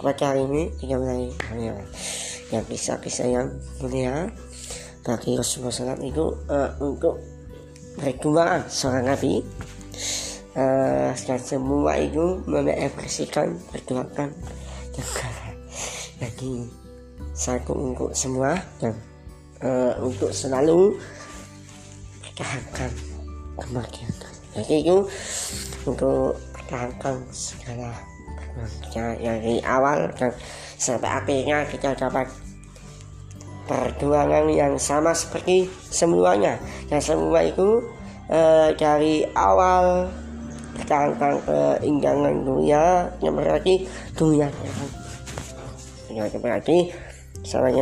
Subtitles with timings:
[0.00, 1.28] pada hari ini mulai
[1.60, 1.76] ya,
[2.48, 3.48] yang kisah-kisah yang
[3.84, 4.32] mulia
[5.04, 7.20] bagi Rasulullah SAW itu uh, untuk
[8.00, 9.44] berdua seorang nabi.
[10.56, 14.32] Uh, dan semua itu mengekspresikan perjuangan
[14.96, 15.52] negara
[16.24, 16.64] bagi
[17.36, 18.96] satu untuk semua dan
[19.60, 20.96] uh, untuk selalu
[22.24, 22.88] pertahankan
[23.60, 24.12] kemerdekaan
[24.56, 24.96] jadi itu
[25.84, 28.15] untuk pertahankan segala
[28.54, 30.32] kemerdekaan dari awal dan
[30.76, 32.28] sampai akhirnya kita dapat
[33.66, 37.82] perjuangan yang sama seperti semuanya dan semua itu
[38.30, 40.06] uh, dari awal
[40.84, 44.52] tentang keindahan dunia yang berarti dunia.
[46.12, 46.92] Yang berarti
[47.42, 47.72] sama